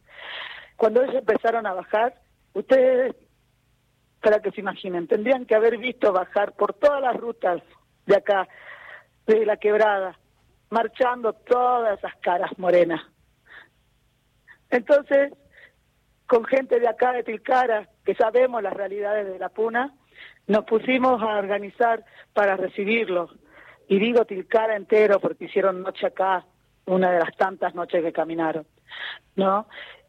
Cuando 0.76 1.04
ellos 1.04 1.18
empezaron 1.18 1.68
a 1.68 1.74
bajar, 1.74 2.16
ustedes, 2.56 3.16
para 4.20 4.42
que 4.42 4.50
se 4.50 4.62
imaginen, 4.62 5.08
tendrían 5.08 5.46
que 5.46 5.54
haber 5.54 5.78
visto 5.78 6.12
bajar 6.12 6.54
por 6.54 6.74
todas 6.74 7.00
las 7.00 7.16
rutas 7.16 7.62
de 8.06 8.16
acá, 8.16 8.48
de 9.26 9.46
la 9.46 9.58
quebrada, 9.58 10.18
marchando 10.70 11.34
todas 11.34 11.98
esas 11.98 12.16
caras 12.18 12.52
morenas 12.58 13.02
entonces, 14.74 15.32
con 16.26 16.46
gente 16.46 16.80
de 16.80 16.88
acá 16.88 17.14
de 17.14 17.22
Tilcara, 17.24 17.88
que 18.04 18.16
sabemos 18.16 18.64
las 18.64 18.74
realidades 18.74 19.28
de 19.28 19.38
la 19.38 19.50
Puna, 19.50 19.94
nos 20.48 20.66
pusimos 20.66 21.22
a 21.22 21.38
organizar 21.38 22.04
para 22.34 22.58
recibirlos. 22.58 23.30
Y 23.88 24.00
digo 24.00 24.26
Tilcara 24.26 24.76
entero 24.76 25.20
porque 25.20 25.46
hicieron 25.46 25.84
noche 25.84 26.08
acá, 26.08 26.44
una 26.88 27.12
de 27.12 27.20
las 27.20 27.38
tantas 27.38 27.76
noches 27.76 28.04
que 28.04 28.12
caminaron, 28.12 28.66
¿no? 29.36 29.68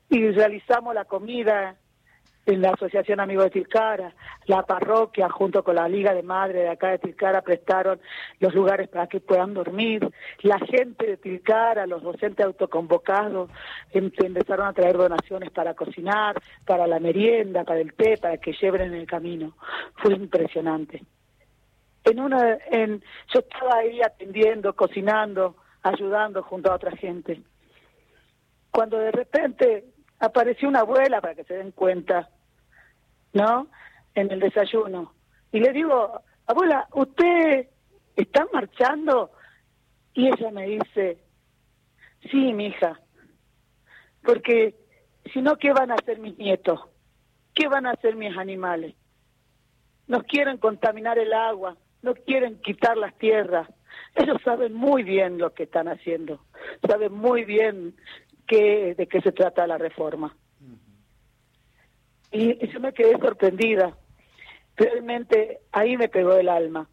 Y 0.09 0.31
realizamos 0.31 0.95
la 0.95 1.05
comida 1.05 1.77
la 2.47 2.71
Asociación 2.71 3.21
Amigos 3.21 3.45
de 3.45 3.51
Tilcara, 3.51 4.13
la 4.47 4.63
parroquia 4.63 5.31
junto 5.31 5.65
con 5.65 5.77
la 5.77 5.89
Liga 5.89 6.13
de 6.13 6.23
Madres 6.23 6.63
de 6.63 6.69
acá 6.69 6.91
de 6.91 6.99
Tilcara 6.99 7.41
prestaron 7.43 8.01
los 8.39 8.55
lugares 8.55 8.89
para 8.89 9.07
que 9.07 9.21
puedan 9.21 9.55
dormir, 9.55 10.07
la 10.43 10.59
gente 10.59 11.07
de 11.07 11.17
Tilcara, 11.17 11.87
los 11.87 12.03
docentes 12.03 12.45
autoconvocados 12.45 13.51
em, 13.93 14.11
empezaron 14.23 14.67
a 14.67 14.73
traer 14.73 14.97
donaciones 14.97 15.51
para 15.51 15.75
cocinar, 15.75 16.41
para 16.67 16.87
la 16.87 17.01
merienda, 17.01 17.65
para 17.65 17.81
el 17.81 17.95
té, 17.95 18.19
para 18.19 18.37
que 18.37 18.53
lleven 18.53 18.83
en 18.83 18.95
el 18.95 19.07
camino. 19.07 19.57
Fue 19.97 20.15
impresionante. 20.15 21.03
En 22.05 22.21
una, 22.21 22.59
en, 22.71 23.03
yo 23.33 23.41
estaba 23.41 23.79
ahí 23.79 24.03
atendiendo, 24.03 24.75
cocinando, 24.75 25.57
ayudando 25.83 26.43
junto 26.43 26.71
a 26.71 26.75
otra 26.75 26.91
gente. 26.93 27.41
Cuando 28.71 28.99
de 28.99 29.11
repente 29.11 29.94
apareció 30.25 30.69
una 30.69 30.81
abuela, 30.81 31.21
para 31.21 31.35
que 31.35 31.45
se 31.45 31.55
den 31.55 31.73
cuenta, 31.73 32.29
¿no? 33.33 33.69
En 34.15 34.31
el 34.31 34.41
desayuno. 34.41 35.13
Y 35.53 35.61
le 35.61 35.73
digo, 35.73 36.21
abuela, 36.47 36.89
¿usted 36.93 37.69
está 38.17 38.47
marchando? 38.53 39.31
Y 40.15 40.29
ella 40.29 40.51
me 40.51 40.67
dice, 40.67 41.19
sí, 42.31 42.53
mi 42.53 42.67
hija, 42.67 43.01
porque 44.23 44.75
si 45.33 45.43
no, 45.43 45.57
¿qué 45.57 45.73
van 45.73 45.91
a 45.91 45.95
hacer 45.95 46.19
mis 46.19 46.37
nietos? 46.39 46.81
¿Qué 47.55 47.69
van 47.69 47.87
a 47.87 47.93
hacer 47.93 48.17
mis 48.17 48.37
animales? 48.37 48.95
Nos 50.07 50.25
quieren 50.25 50.59
contaminar 50.59 51.19
el 51.19 51.33
agua, 51.33 51.77
no 52.03 52.15
quieren 52.15 52.61
quitar 52.61 52.97
las 52.97 53.17
tierras. 53.19 53.69
Ellos 54.15 54.39
saben 54.45 54.75
muy 54.75 55.03
bien 55.03 55.39
lo 55.39 55.55
que 55.55 55.65
están 55.65 55.89
haciendo, 55.89 56.45
saben 56.87 57.13
muy 57.13 57.45
bien 57.45 57.95
qué, 58.55 58.95
de 58.95 59.07
qué 59.07 59.21
se 59.21 59.33
trata 59.33 59.67
la 59.67 59.79
reforma. 59.79 60.35
Y, 62.31 62.67
yo 62.67 62.81
me 62.81 62.93
quedé 62.93 63.19
sorprendida. 63.19 63.97
Realmente 64.77 65.61
ahí 65.73 65.97
me 65.97 66.09
pegó 66.09 66.35
el 66.35 66.49
alma. 66.49 66.89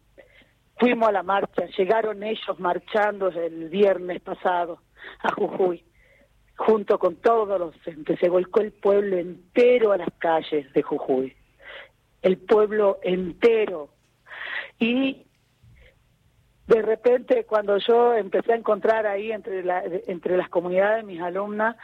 Fuimos 0.78 1.08
a 1.08 1.12
la 1.12 1.22
marcha, 1.22 1.66
llegaron 1.76 2.22
ellos 2.22 2.58
marchando 2.58 3.28
el 3.28 3.68
viernes 3.68 4.20
pasado 4.20 4.80
a 5.20 5.32
Jujuy, 5.32 5.84
junto 6.56 6.98
con 6.98 7.16
todos 7.16 7.58
los 7.58 7.74
docentes. 7.76 8.18
Se 8.20 8.28
volcó 8.28 8.60
el 8.60 8.72
pueblo 8.72 9.16
entero 9.16 9.92
a 9.92 9.98
las 9.98 10.12
calles 10.18 10.72
de 10.72 10.82
Jujuy. 10.82 11.36
El 12.22 12.38
pueblo 12.38 12.98
entero. 13.02 13.90
Y 14.78 15.26
de 16.66 16.82
repente 16.82 17.44
cuando 17.44 17.78
yo 17.78 18.14
empecé 18.14 18.52
a 18.52 18.56
encontrar 18.56 19.06
ahí 19.06 19.32
entre, 19.32 19.64
la, 19.64 19.82
entre 20.06 20.36
las 20.36 20.48
comunidades 20.48 20.98
de 20.98 21.12
mis 21.12 21.20
alumnas 21.20 21.76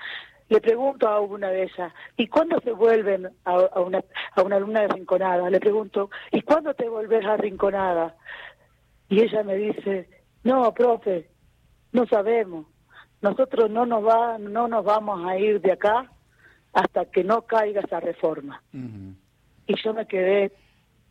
le 0.48 0.60
pregunto 0.60 1.08
a 1.08 1.20
una 1.20 1.50
de 1.50 1.64
ellas, 1.64 1.92
¿y 2.16 2.26
cuándo 2.26 2.58
se 2.60 2.72
vuelven 2.72 3.28
a, 3.44 3.80
una, 3.80 4.02
a 4.34 4.42
una 4.42 4.56
alumna 4.56 4.80
de 4.80 4.88
Rinconada? 4.88 5.50
Le 5.50 5.60
pregunto, 5.60 6.10
¿y 6.32 6.40
cuándo 6.40 6.72
te 6.72 6.88
volvés 6.88 7.24
a 7.26 7.36
Rinconada? 7.36 8.16
Y 9.10 9.20
ella 9.20 9.42
me 9.42 9.56
dice, 9.56 10.08
no, 10.44 10.72
profe, 10.72 11.28
no 11.92 12.06
sabemos. 12.06 12.66
Nosotros 13.20 13.70
no 13.70 13.84
nos, 13.84 14.02
va, 14.02 14.38
no 14.38 14.68
nos 14.68 14.84
vamos 14.84 15.28
a 15.28 15.36
ir 15.36 15.60
de 15.60 15.72
acá 15.72 16.10
hasta 16.72 17.04
que 17.06 17.24
no 17.24 17.42
caiga 17.42 17.82
esa 17.82 18.00
reforma. 18.00 18.62
Y 18.72 19.74
yo 19.82 19.92
me 19.92 20.06
quedé 20.06 20.52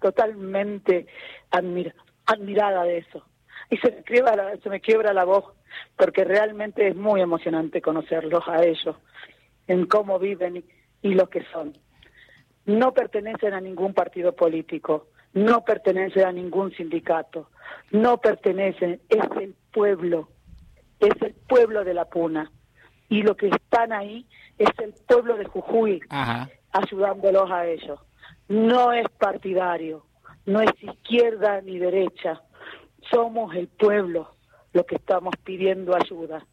totalmente 0.02 1.06
admirada 1.52 2.84
de 2.84 3.00
eso. 3.00 3.24
Y 3.70 3.78
se 3.78 3.92
me, 3.92 4.04
quiebra 4.04 4.58
se 4.64 4.70
me 4.70 4.80
quiebra 4.80 5.14
la 5.14 5.26
voz 5.26 5.46
porque 5.96 6.24
realmente 6.24 6.88
es 6.88 6.96
muy 6.96 7.22
emocionante 7.22 7.82
conocerlos 7.82 8.48
a 8.48 8.64
ellos, 8.64 8.96
en 9.68 9.86
cómo 9.86 10.20
viven 10.20 10.64
y, 11.02 11.14
lo 11.14 11.30
que 11.30 11.44
son. 11.52 11.78
No 12.66 12.94
pertenecen 12.94 13.54
a 13.54 13.62
ningún 13.62 13.94
partido 13.94 14.34
político, 14.34 15.08
no 15.34 15.64
pertenecen 15.64 16.26
a 16.26 16.32
ningún 16.32 16.72
sindicato, 16.72 17.50
no 17.92 18.18
pertenecen, 18.20 19.02
es 19.10 19.26
el 19.42 19.56
pueblo, 19.72 20.30
es 21.00 21.22
el 21.22 21.34
pueblo 21.34 21.84
de 21.84 21.94
la 21.94 22.06
Puna. 22.06 22.52
Y 23.10 23.22
lo 23.22 23.36
que 23.38 23.48
están 23.48 23.94
ahí 23.94 24.26
es 24.58 24.70
el 24.80 24.94
pueblo 25.08 25.38
de 25.38 25.46
Jujuy, 25.46 26.02
ayudándolos 26.72 27.50
a 27.52 27.66
ellos. 27.66 28.00
No 28.50 28.92
es 28.92 29.08
partidario, 29.18 30.06
no 30.46 30.62
es 30.62 30.72
izquierda 30.82 31.62
ni 31.62 31.80
derecha, 31.80 32.42
somos 33.12 33.56
el 33.56 33.68
pueblo 33.68 34.36
lo 34.74 34.86
que 34.86 34.96
estamos 34.96 35.34
pidiendo 35.44 35.96
ayuda. 35.96 36.46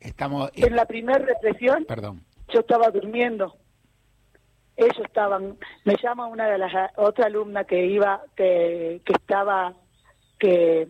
Estamos 0.00 0.50
en 0.54 0.76
la 0.76 0.86
primera 0.86 1.18
represión. 1.18 1.84
Perdón. 1.86 2.24
Yo 2.52 2.60
estaba 2.60 2.90
durmiendo. 2.90 3.56
Ellos 4.76 4.98
estaban. 5.04 5.58
Me 5.84 5.96
llama 6.02 6.26
una 6.26 6.48
de 6.48 6.58
las 6.58 6.72
otra 6.96 7.26
alumna 7.26 7.64
que 7.64 7.86
iba 7.86 8.22
que, 8.36 9.00
que 9.04 9.12
estaba 9.12 9.74
que 10.38 10.88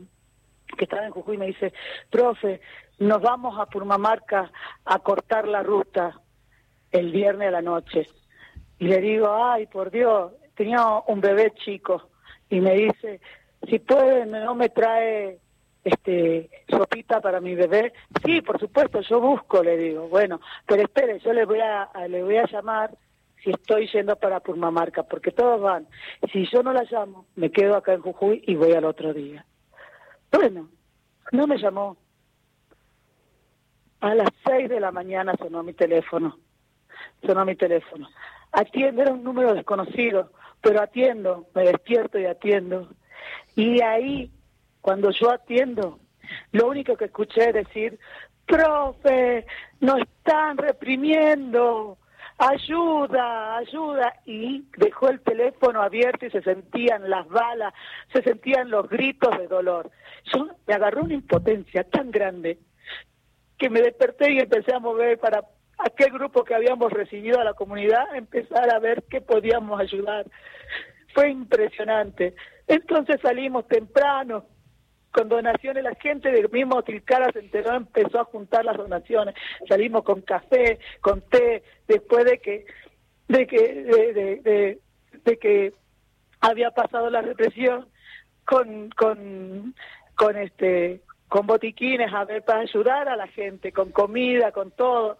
que 0.76 0.84
estaba 0.84 1.06
en 1.06 1.12
Jujuy 1.12 1.36
y 1.36 1.38
me 1.38 1.46
dice, 1.46 1.72
profe, 2.10 2.60
nos 2.98 3.22
vamos 3.22 3.58
a 3.58 3.66
Purmamarca 3.66 4.50
a 4.84 4.98
cortar 4.98 5.46
la 5.46 5.62
ruta 5.62 6.20
el 6.90 7.12
viernes 7.12 7.48
a 7.48 7.52
la 7.52 7.62
noche. 7.62 8.06
Y 8.78 8.86
le 8.86 9.00
digo, 9.00 9.28
ay, 9.32 9.66
por 9.66 9.90
Dios, 9.90 10.32
tenía 10.54 10.84
un 11.06 11.20
bebé 11.20 11.52
chico. 11.64 12.10
Y 12.48 12.60
me 12.60 12.74
dice, 12.74 13.20
si 13.68 13.78
puede, 13.78 14.26
no 14.26 14.54
me 14.54 14.68
trae 14.68 15.38
este 15.84 16.50
sopita 16.68 17.20
para 17.20 17.40
mi 17.40 17.54
bebé. 17.54 17.92
Sí, 18.24 18.40
por 18.42 18.58
supuesto, 18.58 19.00
yo 19.02 19.20
busco, 19.20 19.62
le 19.62 19.76
digo. 19.76 20.08
Bueno, 20.08 20.40
pero 20.66 20.82
espere, 20.82 21.20
yo 21.20 21.32
le 21.32 21.44
voy 21.44 21.60
a, 21.60 21.88
le 22.08 22.22
voy 22.22 22.36
a 22.38 22.46
llamar 22.46 22.90
si 23.42 23.50
estoy 23.50 23.88
yendo 23.92 24.16
para 24.16 24.40
Purmamarca, 24.40 25.04
porque 25.04 25.30
todos 25.30 25.60
van. 25.60 25.86
Si 26.32 26.48
yo 26.50 26.62
no 26.62 26.72
la 26.72 26.84
llamo, 26.90 27.26
me 27.36 27.50
quedo 27.50 27.76
acá 27.76 27.92
en 27.92 28.02
Jujuy 28.02 28.42
y 28.46 28.56
voy 28.56 28.72
al 28.72 28.84
otro 28.84 29.14
día. 29.14 29.44
Bueno, 30.32 30.68
no 31.30 31.46
me 31.46 31.56
llamó. 31.56 31.96
A 34.00 34.14
las 34.14 34.30
seis 34.44 34.68
de 34.68 34.80
la 34.80 34.90
mañana 34.90 35.34
sonó 35.38 35.62
mi 35.62 35.72
teléfono. 35.72 36.36
Sonó 37.24 37.44
mi 37.44 37.54
teléfono. 37.54 38.08
Atiendo, 38.52 39.02
era 39.02 39.12
un 39.12 39.22
número 39.22 39.54
desconocido, 39.54 40.32
pero 40.60 40.82
atiendo, 40.82 41.46
me 41.54 41.62
despierto 41.62 42.18
y 42.18 42.26
atiendo. 42.26 42.88
Y 43.56 43.82
ahí 43.82 44.30
cuando 44.80 45.10
yo 45.10 45.32
atiendo, 45.32 45.98
lo 46.52 46.68
único 46.68 46.96
que 46.96 47.06
escuché 47.06 47.48
es 47.48 47.54
decir, 47.54 47.98
profe, 48.46 49.44
nos 49.80 50.00
están 50.00 50.56
reprimiendo, 50.58 51.98
ayuda, 52.38 53.56
ayuda. 53.56 54.14
Y 54.24 54.64
dejó 54.76 55.08
el 55.08 55.20
teléfono 55.20 55.82
abierto 55.82 56.26
y 56.26 56.30
se 56.30 56.42
sentían 56.42 57.10
las 57.10 57.26
balas, 57.28 57.74
se 58.12 58.22
sentían 58.22 58.70
los 58.70 58.88
gritos 58.88 59.36
de 59.38 59.48
dolor. 59.48 59.90
Yo 60.32 60.48
me 60.66 60.74
agarró 60.74 61.02
una 61.02 61.14
impotencia 61.14 61.82
tan 61.84 62.10
grande 62.10 62.58
que 63.58 63.70
me 63.70 63.80
desperté 63.80 64.32
y 64.32 64.38
empecé 64.38 64.74
a 64.74 64.78
mover 64.78 65.18
para 65.18 65.42
aquel 65.78 66.12
grupo 66.12 66.44
que 66.44 66.54
habíamos 66.54 66.92
recibido 66.92 67.40
a 67.40 67.44
la 67.44 67.54
comunidad, 67.54 68.14
empezar 68.14 68.72
a 68.72 68.78
ver 68.78 69.04
qué 69.10 69.20
podíamos 69.20 69.80
ayudar. 69.80 70.26
Fue 71.16 71.30
impresionante. 71.30 72.34
Entonces 72.66 73.18
salimos 73.22 73.66
temprano, 73.66 74.44
con 75.10 75.30
donaciones, 75.30 75.82
la 75.82 75.94
gente 75.94 76.30
del 76.30 76.50
mismo 76.50 76.82
Tilcara 76.82 77.32
se 77.32 77.38
enteró, 77.38 77.74
empezó 77.74 78.20
a 78.20 78.24
juntar 78.24 78.66
las 78.66 78.76
donaciones, 78.76 79.34
salimos 79.66 80.04
con 80.04 80.20
café, 80.20 80.78
con 81.00 81.22
té, 81.22 81.62
después 81.88 82.26
de 82.26 82.38
que, 82.38 82.66
de 83.28 83.46
que, 83.46 83.56
de, 84.44 84.78
de, 85.24 85.38
que 85.38 85.72
había 86.40 86.70
pasado 86.72 87.08
la 87.08 87.22
represión, 87.22 87.88
con, 88.44 88.90
con, 88.90 89.74
con 90.16 90.36
este, 90.36 91.00
con 91.28 91.46
botiquines 91.46 92.12
a 92.12 92.26
ver 92.26 92.44
para 92.44 92.60
ayudar 92.60 93.08
a 93.08 93.16
la 93.16 93.28
gente, 93.28 93.72
con 93.72 93.90
comida, 93.90 94.52
con 94.52 94.70
todo. 94.70 95.16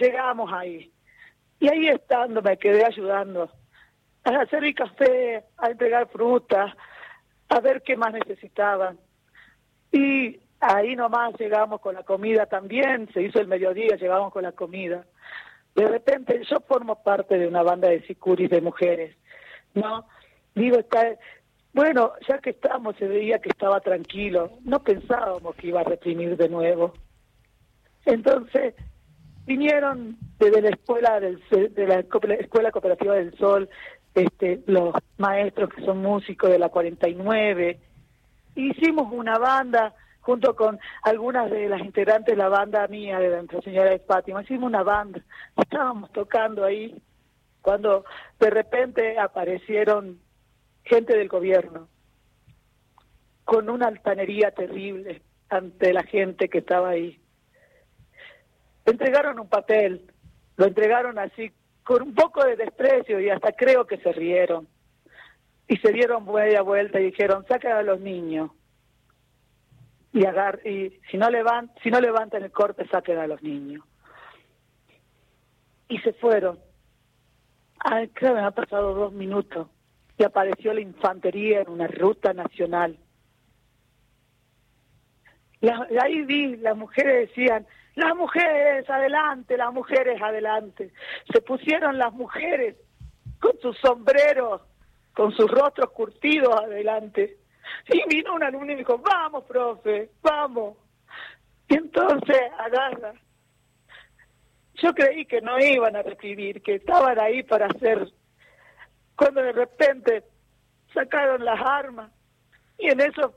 Llegamos 0.00 0.50
ahí. 0.50 0.90
Y 1.58 1.68
ahí 1.68 1.88
estando 1.88 2.40
me 2.40 2.56
quedé 2.56 2.86
ayudando 2.86 3.50
a 4.24 4.40
hacer 4.40 4.64
el 4.64 4.74
café, 4.74 5.44
a 5.56 5.70
entregar 5.70 6.08
frutas, 6.08 6.74
a 7.48 7.60
ver 7.60 7.82
qué 7.82 7.96
más 7.96 8.12
necesitaban. 8.12 8.98
Y 9.92 10.40
ahí 10.60 10.94
nomás 10.94 11.34
llegamos 11.38 11.80
con 11.80 11.94
la 11.94 12.02
comida 12.04 12.46
también, 12.46 13.08
se 13.12 13.22
hizo 13.22 13.40
el 13.40 13.48
mediodía, 13.48 13.96
llegamos 13.96 14.32
con 14.32 14.42
la 14.42 14.52
comida. 14.52 15.04
De 15.74 15.86
repente 15.86 16.40
yo 16.48 16.60
formo 16.60 17.02
parte 17.02 17.38
de 17.38 17.46
una 17.46 17.62
banda 17.62 17.88
de 17.88 18.02
sicuris 18.02 18.50
de 18.50 18.60
mujeres, 18.60 19.16
¿no? 19.74 20.06
Digo, 20.54 20.78
está, 20.78 21.16
bueno, 21.72 22.12
ya 22.28 22.38
que 22.38 22.50
estamos, 22.50 22.96
se 22.96 23.06
veía 23.06 23.38
que 23.38 23.48
estaba 23.48 23.80
tranquilo, 23.80 24.58
no 24.62 24.82
pensábamos 24.82 25.54
que 25.56 25.68
iba 25.68 25.80
a 25.80 25.84
reprimir 25.84 26.36
de 26.36 26.48
nuevo. 26.48 26.92
Entonces, 28.04 28.74
vinieron 29.46 30.16
desde 30.38 30.62
la 30.62 30.70
escuela 30.70 31.20
del 31.20 31.40
de 31.50 31.86
la 31.86 32.00
escuela 32.00 32.72
cooperativa 32.72 33.14
del 33.14 33.36
Sol, 33.38 33.68
este, 34.14 34.62
los 34.66 34.94
maestros 35.18 35.70
que 35.70 35.84
son 35.84 35.98
músicos 36.02 36.50
de 36.50 36.58
la 36.58 36.68
49, 36.68 37.80
hicimos 38.54 39.12
una 39.12 39.38
banda 39.38 39.94
junto 40.20 40.54
con 40.54 40.78
algunas 41.02 41.50
de 41.50 41.68
las 41.68 41.80
integrantes 41.80 42.34
de 42.34 42.42
la 42.42 42.48
banda 42.48 42.86
mía 42.88 43.18
de 43.18 43.30
Nuestra 43.30 43.62
Señora 43.62 43.90
de 43.90 43.98
Fátima, 44.00 44.42
hicimos 44.42 44.68
una 44.68 44.82
banda, 44.82 45.20
estábamos 45.56 46.12
tocando 46.12 46.64
ahí 46.64 47.00
cuando 47.62 48.04
de 48.38 48.50
repente 48.50 49.18
aparecieron 49.18 50.20
gente 50.84 51.16
del 51.16 51.28
gobierno 51.28 51.88
con 53.44 53.68
una 53.68 53.88
altanería 53.88 54.50
terrible 54.52 55.22
ante 55.48 55.92
la 55.92 56.04
gente 56.04 56.48
que 56.48 56.58
estaba 56.58 56.90
ahí. 56.90 57.20
Entregaron 58.84 59.40
un 59.40 59.48
papel, 59.48 60.10
lo 60.56 60.66
entregaron 60.66 61.18
así 61.18 61.52
con 61.84 62.02
un 62.02 62.14
poco 62.14 62.44
de 62.44 62.56
desprecio 62.56 63.20
y 63.20 63.30
hasta 63.30 63.52
creo 63.52 63.86
que 63.86 63.98
se 63.98 64.12
rieron. 64.12 64.68
Y 65.68 65.76
se 65.76 65.92
dieron 65.92 66.24
media 66.24 66.62
vuelta 66.62 67.00
y 67.00 67.04
dijeron, 67.04 67.44
saca 67.46 67.78
a 67.78 67.82
los 67.82 68.00
niños. 68.00 68.50
Y, 70.12 70.24
agar 70.26 70.60
y 70.66 70.98
si, 71.10 71.16
no 71.16 71.30
levant 71.30 71.70
si 71.82 71.90
no 71.90 72.00
levantan 72.00 72.42
el 72.42 72.50
corte, 72.50 72.86
saquen 72.88 73.18
a 73.18 73.28
los 73.28 73.42
niños. 73.42 73.84
Y 75.88 75.98
se 75.98 76.12
fueron. 76.14 76.58
Ay, 77.78 78.08
creo 78.08 78.34
que 78.34 78.40
me 78.40 78.46
ha 78.46 78.50
pasado 78.50 78.94
dos 78.94 79.12
minutos 79.12 79.68
y 80.20 80.24
apareció 80.24 80.74
la 80.74 80.82
infantería 80.82 81.62
en 81.62 81.70
una 81.70 81.86
ruta 81.86 82.34
nacional. 82.34 82.98
ahí 85.62 86.22
vi, 86.26 86.56
las 86.56 86.76
mujeres 86.76 87.30
decían, 87.30 87.66
las 88.00 88.16
mujeres 88.16 88.88
adelante, 88.88 89.56
las 89.56 89.72
mujeres 89.72 90.20
adelante. 90.20 90.92
Se 91.32 91.40
pusieron 91.40 91.98
las 91.98 92.12
mujeres 92.12 92.76
con 93.38 93.58
sus 93.60 93.76
sombreros, 93.78 94.62
con 95.14 95.32
sus 95.32 95.50
rostros 95.50 95.90
curtidos 95.90 96.54
adelante. 96.60 97.38
Y 97.88 98.02
vino 98.08 98.34
un 98.34 98.42
alumno 98.42 98.72
y 98.72 98.76
dijo, 98.76 98.98
vamos, 98.98 99.44
profe, 99.44 100.10
vamos. 100.22 100.76
Y 101.68 101.76
entonces 101.76 102.40
agarra. 102.58 103.14
Yo 104.74 104.94
creí 104.94 105.26
que 105.26 105.40
no 105.40 105.58
iban 105.58 105.94
a 105.94 106.02
recibir, 106.02 106.62
que 106.62 106.76
estaban 106.76 107.18
ahí 107.20 107.42
para 107.42 107.66
hacer 107.66 108.08
cuando 109.14 109.42
de 109.42 109.52
repente 109.52 110.24
sacaron 110.94 111.44
las 111.44 111.60
armas 111.60 112.10
y 112.78 112.88
en 112.88 113.00
eso 113.00 113.34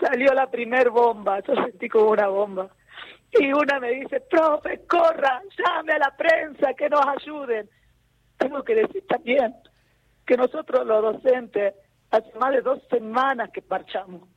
salió 0.00 0.32
la 0.32 0.48
primer 0.48 0.90
bomba, 0.90 1.40
yo 1.40 1.54
sentí 1.56 1.88
como 1.88 2.10
una 2.10 2.28
bomba. 2.28 2.70
Y 3.38 3.52
una 3.52 3.80
me 3.80 3.90
dice, 3.90 4.20
profe, 4.20 4.80
corra, 4.86 5.42
llame 5.58 5.92
a 5.92 5.98
la 5.98 6.16
prensa 6.16 6.74
que 6.74 6.88
nos 6.88 7.04
ayuden. 7.06 7.68
Tengo 8.38 8.62
que 8.62 8.74
decir 8.74 9.04
también 9.06 9.54
que 10.26 10.36
nosotros 10.36 10.86
los 10.86 11.02
docentes 11.02 11.74
hace 12.10 12.38
más 12.38 12.52
de 12.52 12.62
dos 12.62 12.82
semanas 12.90 13.50
que 13.52 13.62
marchamos. 13.68 14.28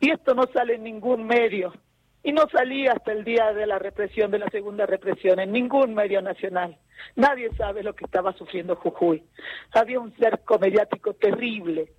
Y 0.00 0.10
esto 0.10 0.34
no 0.34 0.44
sale 0.52 0.74
en 0.74 0.84
ningún 0.84 1.26
medio. 1.26 1.72
Y 2.22 2.32
no 2.32 2.46
salía 2.52 2.92
hasta 2.92 3.12
el 3.12 3.24
día 3.24 3.52
de 3.52 3.66
la 3.66 3.78
represión, 3.78 4.30
de 4.30 4.38
la 4.38 4.48
segunda 4.50 4.84
represión, 4.84 5.40
en 5.40 5.52
ningún 5.52 5.94
medio 5.94 6.20
nacional. 6.20 6.76
Nadie 7.16 7.50
sabe 7.56 7.82
lo 7.82 7.94
que 7.94 8.04
estaba 8.04 8.32
sufriendo 8.34 8.76
Jujuy. 8.76 9.22
Había 9.72 10.00
un 10.00 10.14
cerco 10.16 10.58
mediático 10.58 11.14
terrible. 11.14 11.92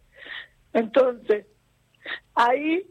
Entonces, 0.73 1.47
ahí 2.35 2.85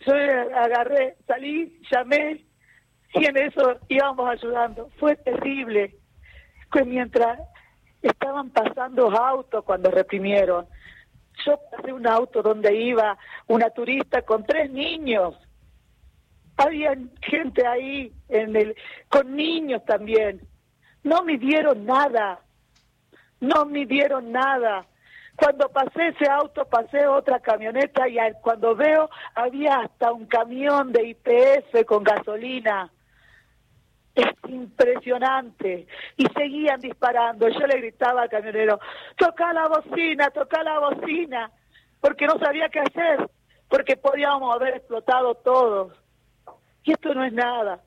yo 0.00 0.14
agarré, 0.14 1.16
salí, 1.26 1.80
llamé, 1.90 2.44
y 3.14 3.24
en 3.24 3.36
eso 3.36 3.78
íbamos 3.88 4.28
ayudando. 4.28 4.90
Fue 4.98 5.16
terrible. 5.16 5.96
Que 6.72 6.84
mientras 6.84 7.38
estaban 8.02 8.50
pasando 8.50 9.10
autos 9.10 9.64
cuando 9.64 9.90
reprimieron, 9.90 10.66
yo 11.46 11.58
pasé 11.70 11.92
un 11.92 12.06
auto 12.06 12.42
donde 12.42 12.74
iba 12.74 13.16
una 13.46 13.70
turista 13.70 14.22
con 14.22 14.44
tres 14.44 14.70
niños 14.70 15.36
había 16.56 16.96
gente 17.22 17.66
ahí 17.66 18.12
en 18.28 18.54
el 18.54 18.76
con 19.08 19.34
niños 19.34 19.84
también 19.84 20.40
no 21.02 21.24
me 21.24 21.36
dieron 21.36 21.84
nada 21.84 22.40
no 23.40 23.64
me 23.66 23.86
dieron 23.86 24.30
nada 24.30 24.86
cuando 25.36 25.68
pasé 25.68 26.08
ese 26.08 26.30
auto 26.30 26.64
pasé 26.66 27.06
otra 27.06 27.40
camioneta 27.40 28.08
y 28.08 28.16
cuando 28.40 28.76
veo 28.76 29.10
había 29.34 29.80
hasta 29.80 30.12
un 30.12 30.26
camión 30.26 30.92
de 30.92 31.08
IPF 31.08 31.84
con 31.86 32.04
gasolina 32.04 32.90
es 34.14 34.26
impresionante. 34.48 35.86
Y 36.16 36.26
seguían 36.28 36.80
disparando. 36.80 37.48
Yo 37.48 37.66
le 37.66 37.78
gritaba 37.78 38.22
al 38.22 38.28
camionero, 38.28 38.78
toca 39.16 39.52
la 39.52 39.68
bocina, 39.68 40.30
toca 40.30 40.62
la 40.62 40.78
bocina, 40.78 41.50
porque 42.00 42.26
no 42.26 42.38
sabía 42.38 42.68
qué 42.68 42.80
hacer, 42.80 43.28
porque 43.68 43.96
podíamos 43.96 44.54
haber 44.54 44.76
explotado 44.76 45.34
todos. 45.36 45.92
Y 46.84 46.92
esto 46.92 47.14
no 47.14 47.24
es 47.24 47.32
nada. 47.32 47.80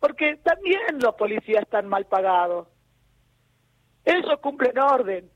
Porque 0.00 0.36
también 0.42 0.98
los 1.00 1.14
policías 1.14 1.62
están 1.62 1.86
mal 1.86 2.06
pagados. 2.06 2.66
Ellos 4.04 4.40
cumplen 4.40 4.78
orden. 4.78 5.30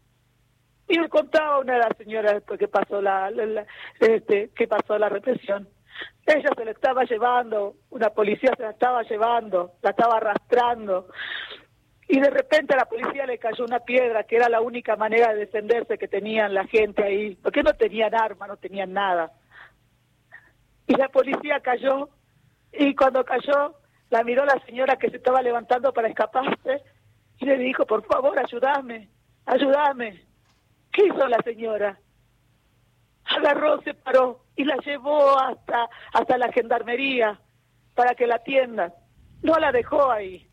Y 0.89 0.99
me 0.99 1.09
contaba 1.09 1.59
una 1.59 1.75
de 1.75 1.79
las 1.81 1.97
señoras 1.97 2.35
después 2.35 2.59
que 2.59 2.69
pasó 2.69 3.03
la, 3.03 3.31
este, 4.01 4.51
que 4.51 4.69
pasó 4.69 4.99
la 4.99 5.09
represión. 5.09 5.69
Ella 6.27 6.51
se 6.57 6.65
la 6.65 6.71
estaba 6.71 7.05
llevando, 7.05 7.75
una 7.91 8.11
policía 8.11 8.53
se 8.57 8.63
la 8.63 8.71
estaba 8.71 9.03
llevando, 9.03 9.73
la 9.83 9.91
estaba 9.91 10.17
arrastrando. 10.19 11.09
Y 12.09 12.21
de 12.21 12.31
repente 12.31 12.75
a 12.75 12.79
la 12.79 12.85
policía 12.85 13.27
le 13.27 13.39
cayó 13.39 13.65
una 13.65 13.81
piedra, 13.81 14.25
que 14.25 14.37
era 14.37 14.49
la 14.49 14.61
única 14.61 14.95
manera 14.95 15.33
de 15.33 15.41
defenderse 15.41 15.99
que 15.99 16.07
tenían 16.07 16.55
la 16.55 16.67
gente 16.67 17.03
ahí, 17.03 17.35
porque 17.37 17.63
no 17.63 17.73
tenían 17.75 18.15
armas, 18.15 18.49
no 18.49 18.57
tenían 18.57 18.93
nada. 18.93 19.33
Y 20.87 20.95
la 20.95 21.09
policía 21.09 21.61
cayó 21.61 22.11
y 22.73 22.95
cuando 22.95 23.25
cayó, 23.25 23.75
la 24.11 24.23
miró 24.23 24.45
la 24.45 24.61
señora 24.67 24.97
que 24.97 25.11
se 25.11 25.17
estaba 25.17 25.43
levantando 25.43 25.93
para 25.93 26.09
escaparse 26.09 26.83
y 27.39 27.45
le 27.45 27.59
dijo, 27.59 27.87
por 27.87 28.05
favor, 28.07 28.39
ayúdame, 28.39 29.09
ayúdame. 29.47 30.26
¿Qué 30.97 31.05
hizo 31.05 31.29
la 31.29 31.37
señora? 31.45 32.01
Agarró, 33.27 33.83
se 33.83 33.93
paró 33.93 34.47
y 34.57 34.65
la 34.65 34.77
llevó 34.79 35.39
hasta, 35.39 35.91
hasta 36.15 36.39
la 36.39 36.51
gendarmería 36.51 37.39
para 37.95 38.15
que 38.15 38.27
la 38.27 38.37
atiendan. 38.37 38.95
No 39.43 39.59
la 39.59 39.73
dejó 39.73 40.11
ahí. 40.11 40.49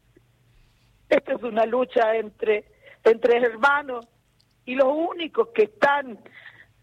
Esta 1.08 1.36
es 1.36 1.44
una 1.44 1.66
lucha 1.66 2.18
entre, 2.18 2.66
entre 3.06 3.38
hermanos 3.38 4.06
y 4.66 4.76
los 4.76 4.88
únicos 4.90 5.48
que 5.56 5.64
están 5.64 6.20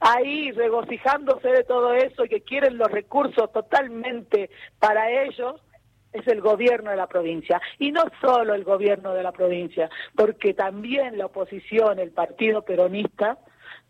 ahí 0.01 0.53
regocijándose 0.53 1.49
de 1.49 1.65
todo 1.65 1.93
eso 1.93 2.25
y 2.25 2.31
que 2.31 2.41
quieren 2.41 2.79
los 2.79 2.91
recursos 2.91 3.53
totalmente 3.53 4.49
para 4.79 5.11
ellos, 5.11 5.61
es 6.15 6.27
el 6.29 6.41
gobierno 6.41 6.93
de 6.93 6.97
la 6.97 7.09
provincia. 7.09 7.61
Y 7.79 7.93
no 7.93 8.05
solo 8.23 8.55
el 8.55 8.65
gobierno 8.65 9.13
de 9.13 9.23
la 9.23 9.33
provincia, 9.33 9.91
porque 10.17 10.55
también 10.55 11.19
la 11.19 11.27
oposición, 11.27 11.99
el 11.99 12.13
partido 12.13 12.63
peronista, 12.63 13.39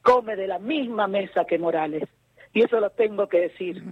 come 0.02 0.36
de 0.36 0.46
la 0.46 0.58
misma 0.58 1.06
mesa 1.06 1.44
que 1.44 1.58
Morales. 1.58 2.08
Y 2.52 2.64
eso 2.64 2.80
lo 2.80 2.90
tengo 2.90 3.28
que 3.28 3.40
decir. 3.40 3.82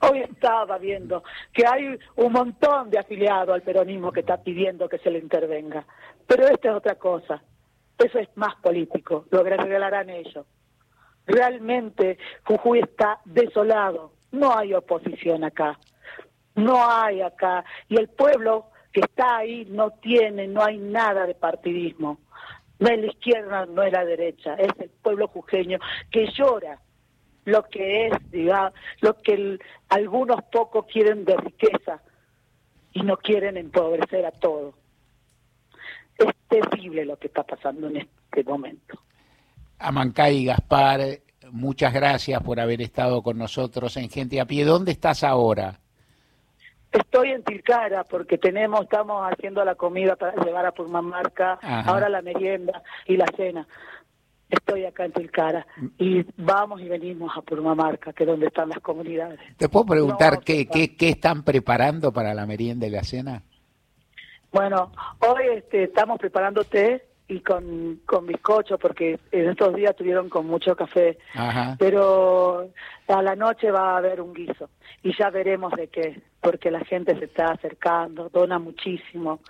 Hoy 0.00 0.20
estaba 0.20 0.78
viendo 0.78 1.24
que 1.52 1.64
hay 1.66 1.98
un 2.16 2.32
montón 2.32 2.90
de 2.90 2.98
afiliados 2.98 3.54
al 3.54 3.62
peronismo 3.62 4.12
que 4.12 4.20
está 4.20 4.36
pidiendo 4.42 4.88
que 4.88 4.98
se 4.98 5.10
le 5.10 5.18
intervenga. 5.18 5.84
Pero 6.26 6.46
esta 6.46 6.70
es 6.70 6.74
otra 6.74 6.94
cosa. 6.96 7.42
Eso 7.98 8.18
es 8.18 8.28
más 8.36 8.54
político. 8.56 9.24
Lo 9.30 9.42
regalarán 9.42 10.10
ellos. 10.10 10.46
Realmente 11.28 12.16
Jujuy 12.44 12.80
está 12.80 13.20
desolado, 13.26 14.12
no 14.32 14.56
hay 14.56 14.72
oposición 14.72 15.44
acá, 15.44 15.78
no 16.54 16.90
hay 16.90 17.20
acá, 17.20 17.66
y 17.86 17.96
el 17.96 18.08
pueblo 18.08 18.70
que 18.92 19.00
está 19.00 19.36
ahí 19.36 19.66
no 19.70 19.90
tiene, 19.90 20.48
no 20.48 20.64
hay 20.64 20.78
nada 20.78 21.26
de 21.26 21.34
partidismo. 21.34 22.18
No 22.78 22.88
es 22.88 23.00
la 23.00 23.06
izquierda, 23.06 23.66
no 23.66 23.82
es 23.82 23.92
la 23.92 24.04
derecha, 24.04 24.54
es 24.54 24.70
el 24.78 24.90
pueblo 24.90 25.28
jujeño 25.28 25.78
que 26.10 26.26
llora 26.32 26.78
lo 27.44 27.62
que 27.64 28.08
es, 28.08 28.12
digamos, 28.30 28.72
lo 29.00 29.16
que 29.18 29.58
algunos 29.88 30.42
pocos 30.52 30.86
quieren 30.86 31.24
de 31.24 31.36
riqueza 31.36 32.00
y 32.92 33.00
no 33.02 33.16
quieren 33.16 33.56
empobrecer 33.56 34.26
a 34.26 34.32
todos. 34.32 34.74
Es 36.18 36.34
terrible 36.48 37.04
lo 37.04 37.16
que 37.16 37.28
está 37.28 37.42
pasando 37.44 37.88
en 37.88 37.98
este 37.98 38.44
momento. 38.44 39.00
Amancay 39.78 40.44
Gaspar, 40.44 41.00
muchas 41.50 41.94
gracias 41.94 42.42
por 42.42 42.60
haber 42.60 42.82
estado 42.82 43.22
con 43.22 43.38
nosotros 43.38 43.96
en 43.96 44.10
Gente 44.10 44.40
a 44.40 44.44
Pie. 44.44 44.64
¿Dónde 44.64 44.92
estás 44.92 45.24
ahora? 45.24 45.80
Estoy 46.92 47.30
en 47.30 47.42
Tilcara 47.42 48.04
porque 48.04 48.38
tenemos, 48.38 48.82
estamos 48.82 49.30
haciendo 49.30 49.64
la 49.64 49.74
comida 49.74 50.16
para 50.16 50.42
llevar 50.42 50.66
a 50.66 50.72
Purmamarca, 50.72 51.58
ahora 51.84 52.08
la 52.08 52.22
merienda 52.22 52.82
y 53.06 53.16
la 53.16 53.26
cena. 53.36 53.66
Estoy 54.48 54.86
acá 54.86 55.04
en 55.04 55.12
Tilcara 55.12 55.66
y 55.98 56.24
vamos 56.38 56.80
y 56.80 56.88
venimos 56.88 57.30
a 57.36 57.42
Purmamarca, 57.42 58.14
que 58.14 58.24
es 58.24 58.28
donde 58.28 58.46
están 58.46 58.70
las 58.70 58.80
comunidades. 58.80 59.38
¿Te 59.58 59.68
puedo 59.68 59.84
preguntar 59.84 60.40
qué, 60.40 60.66
qué, 60.66 60.96
qué 60.96 61.10
están 61.10 61.42
preparando 61.42 62.12
para 62.12 62.32
la 62.32 62.46
merienda 62.46 62.86
y 62.86 62.90
la 62.90 63.04
cena? 63.04 63.42
Bueno, 64.50 64.90
hoy 65.20 65.44
este, 65.56 65.84
estamos 65.84 66.18
preparando 66.18 66.64
té, 66.64 67.07
y 67.28 67.40
con, 67.40 68.00
con 68.06 68.26
bizcocho, 68.26 68.78
porque 68.78 69.20
en 69.30 69.50
estos 69.50 69.74
días 69.74 69.94
tuvieron 69.94 70.30
con 70.30 70.46
mucho 70.46 70.74
café. 70.74 71.18
Pero 71.78 72.70
a 73.06 73.22
la 73.22 73.36
noche 73.36 73.70
va 73.70 73.92
a 73.92 73.98
haber 73.98 74.20
un 74.22 74.32
guiso 74.32 74.70
y 75.02 75.14
ya 75.16 75.28
veremos 75.28 75.72
de 75.72 75.88
qué, 75.88 76.22
porque 76.40 76.70
la 76.70 76.80
gente 76.80 77.16
se 77.18 77.26
está 77.26 77.52
acercando, 77.52 78.30
dona 78.30 78.58
muchísimo. 78.58 79.40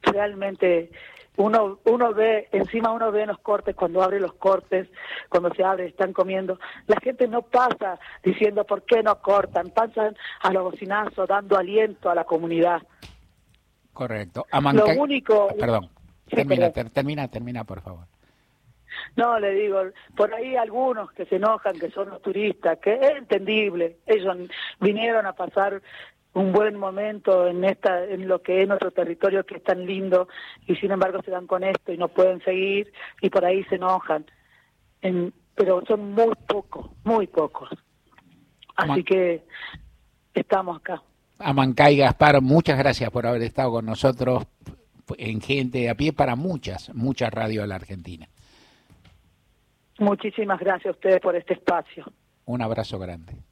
Realmente 0.00 0.90
uno 1.36 1.80
uno 1.84 2.14
ve 2.14 2.48
encima 2.52 2.90
uno 2.92 3.12
ve 3.12 3.22
en 3.22 3.28
los 3.28 3.38
cortes 3.40 3.76
cuando 3.76 4.02
abre 4.02 4.18
los 4.18 4.32
cortes 4.34 4.88
cuando 5.28 5.52
se 5.54 5.62
abre 5.62 5.86
están 5.86 6.14
comiendo. 6.14 6.58
La 6.86 6.98
gente 7.00 7.28
no 7.28 7.42
pasa 7.42 7.98
diciendo 8.24 8.64
por 8.64 8.82
qué 8.84 9.02
no 9.02 9.20
cortan 9.20 9.68
pasan 9.74 10.16
a 10.40 10.50
los 10.52 10.64
bocinazos 10.64 11.28
dando 11.28 11.58
aliento 11.58 12.08
a 12.08 12.14
la 12.14 12.24
comunidad. 12.24 12.80
Correcto. 13.92 14.46
Lo 14.72 14.86
único 14.98 15.48
perdón 15.58 15.90
termina 16.28 16.70
termina 16.70 17.28
termina 17.28 17.64
por 17.64 17.80
favor. 17.80 18.06
No, 19.14 19.38
le 19.38 19.52
digo, 19.52 19.82
por 20.16 20.32
ahí 20.34 20.56
algunos 20.56 21.12
que 21.12 21.26
se 21.26 21.36
enojan, 21.36 21.78
que 21.78 21.90
son 21.90 22.10
los 22.10 22.22
turistas, 22.22 22.78
que 22.78 22.94
es 22.94 23.10
entendible, 23.16 23.98
ellos 24.06 24.36
vinieron 24.80 25.26
a 25.26 25.34
pasar 25.34 25.82
un 26.36 26.52
buen 26.52 26.76
momento 26.76 27.46
en 27.48 27.64
esta 27.64 28.04
en 28.04 28.28
lo 28.28 28.42
que 28.42 28.60
es 28.60 28.68
nuestro 28.68 28.90
territorio 28.90 29.44
que 29.44 29.56
es 29.56 29.64
tan 29.64 29.86
lindo 29.86 30.28
y 30.66 30.76
sin 30.76 30.90
embargo 30.90 31.22
se 31.24 31.30
dan 31.30 31.46
con 31.46 31.64
esto 31.64 31.92
y 31.92 31.96
no 31.96 32.08
pueden 32.08 32.42
seguir 32.44 32.92
y 33.22 33.30
por 33.30 33.44
ahí 33.44 33.64
se 33.64 33.76
enojan. 33.76 34.26
Pero 35.00 35.82
son 35.86 36.12
muy 36.12 36.34
pocos 36.46 36.90
muy 37.04 37.26
pocos. 37.26 37.70
Así 38.76 39.02
que 39.02 39.44
estamos 40.34 40.76
acá. 40.76 41.02
Amancay 41.38 41.96
Gaspar 41.96 42.42
muchas 42.42 42.78
gracias 42.78 43.10
por 43.10 43.26
haber 43.26 43.40
estado 43.40 43.70
con 43.70 43.86
nosotros 43.86 44.46
en 45.18 45.40
gente 45.40 45.88
a 45.88 45.94
pie 45.94 46.12
para 46.12 46.36
muchas 46.36 46.94
muchas 46.94 47.32
radios 47.32 47.62
de 47.62 47.68
la 47.68 47.76
Argentina. 47.76 48.28
Muchísimas 49.98 50.60
gracias 50.60 50.86
a 50.86 50.90
ustedes 50.90 51.20
por 51.20 51.36
este 51.36 51.54
espacio. 51.54 52.04
Un 52.44 52.62
abrazo 52.62 52.98
grande 52.98 53.45